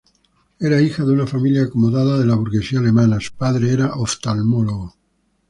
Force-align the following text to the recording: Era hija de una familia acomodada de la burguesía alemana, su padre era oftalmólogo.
Era 0.59 0.81
hija 0.81 1.05
de 1.05 1.11
una 1.13 1.27
familia 1.27 1.61
acomodada 1.65 2.17
de 2.17 2.25
la 2.25 2.33
burguesía 2.33 2.79
alemana, 2.79 3.19
su 3.19 3.33
padre 3.33 3.71
era 3.71 3.93
oftalmólogo. 3.93 4.95